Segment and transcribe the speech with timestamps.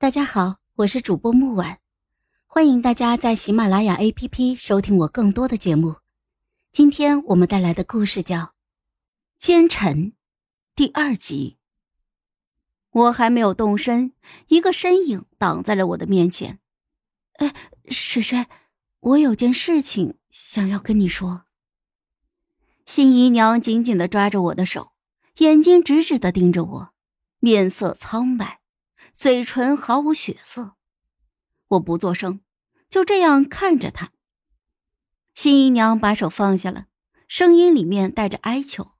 [0.00, 1.76] 大家好，我是主播木婉，
[2.46, 5.96] 欢迎大家在喜马拉雅 APP 收听我更多的节目。
[6.72, 8.38] 今天我们带来的故事叫
[9.38, 10.12] 《奸臣》
[10.74, 11.58] 第二集。
[12.90, 14.14] 我还没有动身，
[14.48, 16.60] 一个身影挡在了我的面前。
[17.34, 17.54] 哎，
[17.90, 18.46] 水水？
[19.00, 21.42] 我有件事情想要跟你说。
[22.86, 24.92] 新姨娘紧紧的抓着我的手，
[25.40, 26.94] 眼睛直直的盯着我，
[27.40, 28.59] 面色苍白，
[29.12, 30.76] 嘴唇毫无血色。
[31.68, 32.40] 我不作声，
[32.88, 34.12] 就这样看着他。
[35.34, 36.86] 新姨娘把手放下了，
[37.28, 38.92] 声音里面带着哀求：“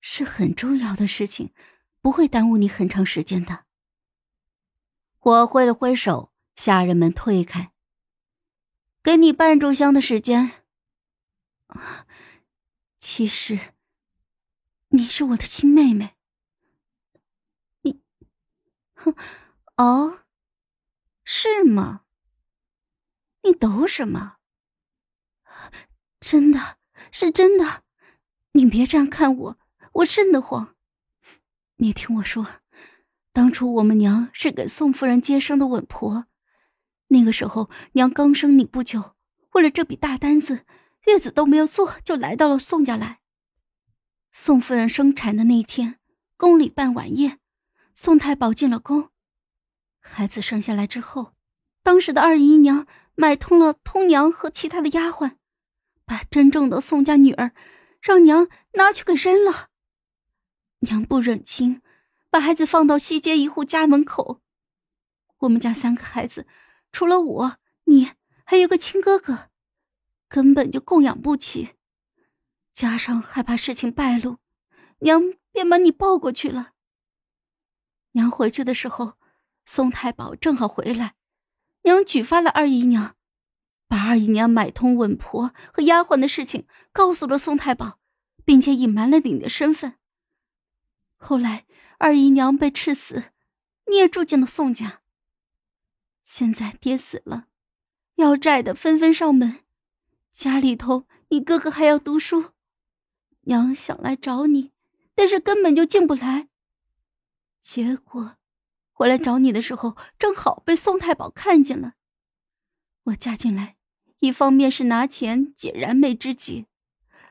[0.00, 1.52] 是很重要的事情，
[2.00, 3.66] 不会耽误你很长时间的。”
[5.20, 7.72] 我挥了挥手，下人们退开。
[9.02, 10.64] 给你半炷香的时间。
[12.98, 13.74] 其实，
[14.88, 16.15] 你是我的亲妹妹。
[19.76, 20.20] 哦，
[21.24, 22.02] 是吗？
[23.42, 24.36] 你抖什么？
[26.20, 26.78] 真的
[27.12, 27.82] 是真的，
[28.52, 29.58] 你别这样看我，
[29.94, 30.74] 我瘆得慌。
[31.76, 32.46] 你听我说，
[33.32, 36.26] 当初我们娘是给宋夫人接生的稳婆，
[37.08, 39.14] 那个时候娘刚生你不久，
[39.52, 40.64] 为了这笔大单子。
[41.06, 43.20] 月子都没有坐，就来到了宋家来。
[44.32, 46.00] 宋夫人生产的那一天，
[46.36, 47.38] 宫里办晚宴，
[47.98, 49.08] 宋太保进了宫。
[50.00, 51.32] 孩子生下来之后，
[51.82, 55.36] 当时的二姨娘买通了通娘和其他的丫鬟，
[56.04, 57.52] 把真正的宋家女儿
[58.02, 59.70] 让娘拿去给扔了。
[60.80, 61.80] 娘不忍心，
[62.28, 64.42] 把孩子放到西街一户家门口。
[65.38, 66.46] 我们家三个孩子，
[66.92, 68.12] 除了我，你
[68.44, 69.48] 还有个亲哥哥。
[70.28, 71.70] 根本就供养不起，
[72.74, 74.36] 加上害怕事情败露，
[74.98, 76.72] 娘便把你抱过去了。
[78.16, 79.18] 娘回去的时候，
[79.66, 81.14] 宋太保正好回来，
[81.82, 83.14] 娘举发了二姨娘，
[83.86, 87.98] 把二姨娘买通稳婆和丫鬟的事情告诉了宋太保，
[88.44, 89.96] 并且隐瞒了你的身份。
[91.18, 91.66] 后来
[91.98, 93.24] 二姨娘被赐死，
[93.86, 95.02] 你也住进了宋家。
[96.24, 97.48] 现在爹死了，
[98.14, 99.60] 要债的纷纷上门。
[100.32, 102.52] 家里头，你哥哥还要读书，
[103.42, 104.72] 娘想来找你，
[105.14, 106.48] 但是根本就进不来。
[107.68, 108.36] 结果，
[108.92, 111.94] 回来找你的时候，正好被宋太保看见了。
[113.06, 113.76] 我嫁进来，
[114.20, 116.66] 一方面是拿钱解燃眉之急，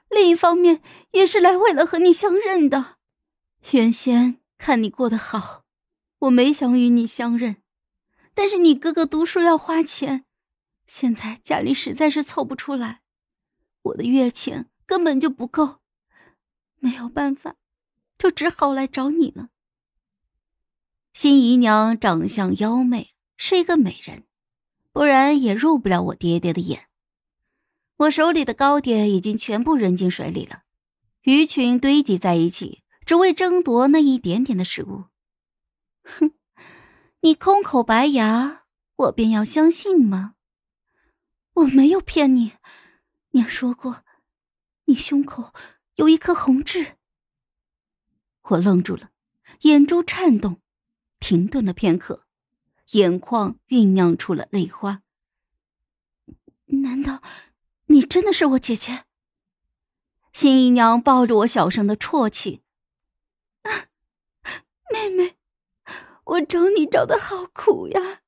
[0.09, 0.81] 另一方面
[1.11, 2.97] 也是来为了和你相认的。
[3.71, 5.63] 原先看你过得好，
[6.19, 7.63] 我没想与你相认，
[8.33, 10.25] 但是你哥哥读书要花钱。
[10.85, 13.01] 现在家里实在是凑不出来，
[13.83, 15.79] 我的月钱根本就不够，
[16.79, 17.55] 没有办法，
[18.17, 19.47] 就只好来找你了。
[21.15, 24.25] 新姨娘长相妖媚，是一个美人，
[24.91, 26.89] 不然也入不了我爹爹的眼。
[27.95, 30.63] 我手里的糕点已经全部扔进水里了，
[31.21, 35.05] 鱼群堆积在一起，只为争夺那一点点的食物。
[36.03, 36.33] 哼，
[37.21, 38.65] 你空口白牙，
[38.97, 40.35] 我便要相信吗？
[41.53, 42.51] 我没有骗你，
[43.31, 44.03] 娘说过，
[44.83, 45.53] 你胸口
[45.95, 46.97] 有一颗红痣。
[48.49, 49.11] 我愣住了，
[49.61, 50.59] 眼珠颤动，
[51.27, 52.27] 停顿了片刻，
[52.91, 55.01] 眼眶酝酿出了泪花。
[56.67, 57.23] 难道
[57.87, 59.05] 你真的是我姐姐？
[60.31, 62.61] 新姨娘抱着我，小声的啜泣
[64.93, 65.35] ：“妹妹，
[66.25, 68.21] 我找你找的好苦呀。”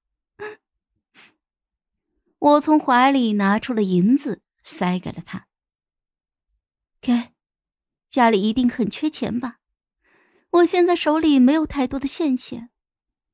[2.40, 5.48] 我从怀里拿出了银子，塞给了他。
[7.00, 7.36] 给，
[8.10, 9.60] 家里一定很缺钱吧？
[10.50, 12.72] 我现在手里没有太多的现钱，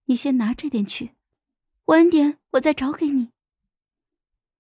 [0.05, 1.15] 你先拿这点去，
[1.85, 3.31] 晚点我再找给你。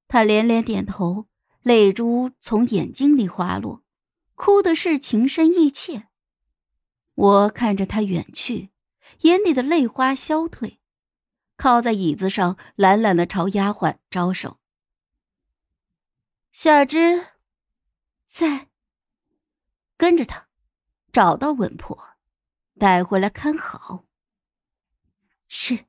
[0.07, 1.27] 他连连点头，
[1.61, 3.83] 泪珠从眼睛里滑落，
[4.35, 6.07] 哭的是情深意切。
[7.15, 8.69] 我看着他远去，
[9.21, 10.79] 眼里的泪花消退。
[11.55, 14.59] 靠在椅子上，懒懒的朝丫鬟招手
[16.51, 17.27] ：“夏芝，
[18.27, 18.69] 在。
[19.95, 20.47] 跟着他，
[21.11, 22.17] 找到稳婆，
[22.79, 24.05] 带回来看好。”
[25.55, 25.85] 是。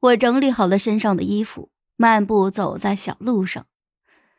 [0.00, 3.66] 我整理好了身上的衣服，漫步走在小路上。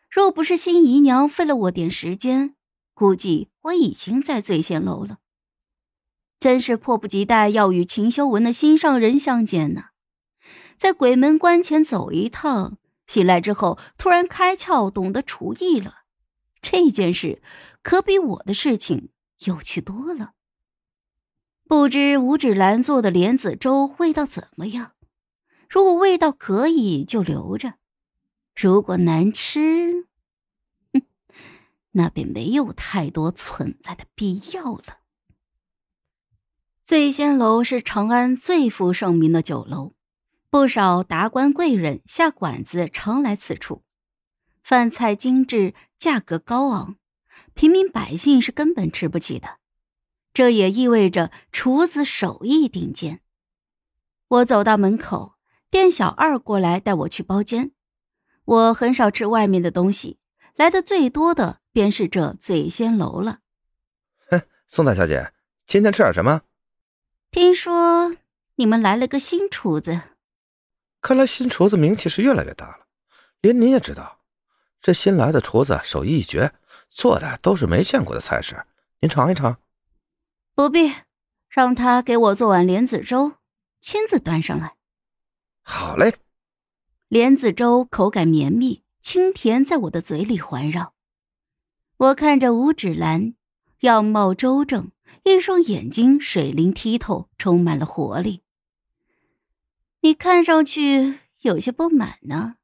[0.10, 2.56] 若不是新姨娘费了我点时间，
[2.96, 5.20] 估计我已经在醉仙楼了。
[6.40, 9.90] 真是迫不及待要与秦修文的心上人相见呢，
[10.76, 16.06] 在鬼门关前走一趟，醒来之后突然开窍，懂得厨艺了，
[16.60, 17.44] 这件事
[17.84, 19.10] 可比我的事情
[19.46, 20.32] 有趣多了。
[21.68, 24.92] 不知五指兰做的莲子粥味道怎么样？
[25.68, 27.72] 如果味道可以，就留着；
[28.56, 30.06] 如果难吃，
[30.94, 31.02] 哼，
[31.92, 35.00] 那便没有太多存在的必要了。
[36.84, 39.96] 醉仙楼是长安最负盛名的酒楼，
[40.52, 43.82] 不少达官贵人下馆子常来此处。
[44.64, 46.98] 饭菜精致，价格高昂，
[47.56, 49.58] 平民百姓是根本吃不起的。
[50.36, 53.22] 这也意味着厨子手艺顶尖。
[54.28, 55.36] 我走到门口，
[55.72, 57.72] 店小二过来带我去包间。
[58.44, 60.20] 我很少吃外面的东西，
[60.56, 63.40] 来的最多的便是这醉仙楼了。
[64.30, 65.32] 哼，宋大小姐，
[65.68, 66.42] 今天吃点什么？
[67.32, 68.18] 听说
[68.56, 70.02] 你们来了个新厨子，
[71.00, 72.88] 看来新厨子名气是越来越大了。
[73.40, 74.20] 连您也知道，
[74.82, 76.52] 这新来的厨子手艺一绝，
[76.90, 78.66] 做的都是没见过的菜式。
[79.00, 79.58] 您尝一尝。
[80.56, 80.94] 不必，
[81.50, 83.34] 让他给我做碗莲子粥，
[83.82, 84.78] 亲自端上来。
[85.62, 86.16] 好嘞。
[87.10, 90.94] 莲子粥口感绵密，清甜在我的嘴里环绕。
[91.98, 93.36] 我看着五指兰，
[93.82, 94.92] 样貌周正。
[95.24, 98.42] 一双眼睛水灵剔透，充满了活力。
[100.02, 102.56] 你看上去有些不满呢。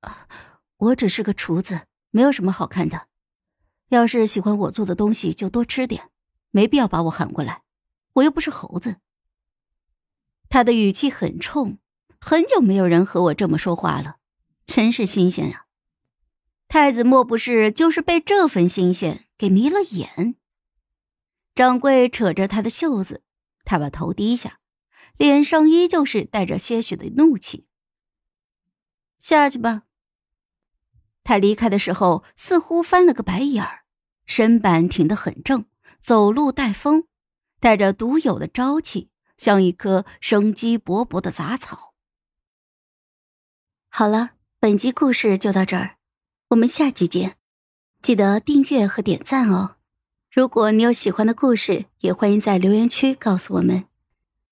[0.00, 0.26] 啊，
[0.76, 3.08] 我只是个厨子，没有什么好看的。
[3.88, 6.10] 要是喜欢我做的东西，就多吃点，
[6.54, 7.62] 没必要把我喊过来。
[8.12, 8.98] 我又不是猴子。
[10.48, 11.78] 他的语气很冲，
[12.20, 14.18] 很久没有人和我这么说话了，
[14.64, 15.66] 真是新鲜呀。
[16.68, 20.36] 太子莫不是就是被这份新鲜给迷了眼？
[21.56, 23.24] 掌柜扯着他的袖子，
[23.64, 24.60] 他把头低下，
[25.16, 27.66] 脸上依旧是带着些许的怒气。
[29.18, 29.82] 下去吧。
[31.24, 33.86] 他离开的时候似乎翻了个白眼儿，
[34.24, 35.66] 身板挺得很正，
[36.04, 37.04] 走路带风，
[37.60, 39.08] 带着独有的朝气，
[39.38, 41.94] 像一棵生机勃勃的杂草。
[43.88, 45.96] 好了，本集故事就到这儿，
[46.48, 47.38] 我们下集见，
[48.02, 49.76] 记得订阅和点赞哦。
[50.30, 53.86] 如果你有喜欢的故事，也欢迎在留言区告诉我们。